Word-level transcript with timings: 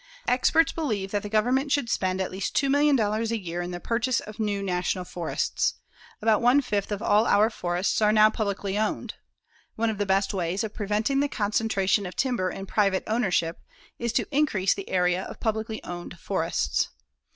Experts 0.27 0.71
believe 0.71 1.11
that 1.11 1.21
the 1.21 1.29
Government 1.29 1.71
should 1.71 1.87
spend 1.87 2.19
at 2.19 2.31
least 2.31 2.55
$2,000,000 2.57 3.29
a 3.29 3.37
year 3.37 3.61
in 3.61 3.69
the 3.69 3.79
purchase 3.79 4.19
of 4.19 4.39
new 4.39 4.63
National 4.63 5.05
Forests. 5.05 5.75
About 6.23 6.41
one 6.41 6.59
fifth 6.61 6.91
of 6.91 7.03
all 7.03 7.27
our 7.27 7.51
forests 7.51 8.01
are 8.01 8.11
now 8.11 8.27
publicly 8.31 8.79
owned. 8.79 9.13
One 9.75 9.91
of 9.91 9.99
the 9.99 10.07
best 10.07 10.33
ways 10.33 10.63
of 10.63 10.73
preventing 10.73 11.19
the 11.19 11.27
concentration 11.29 12.07
of 12.07 12.15
timber 12.15 12.49
in 12.49 12.65
private 12.65 13.03
ownership 13.05 13.59
is 13.99 14.11
to 14.13 14.25
increase 14.35 14.73
the 14.73 14.89
area 14.89 15.21
of 15.21 15.39
publicly 15.39 15.83
owned 15.83 16.17
forests. 16.17 16.89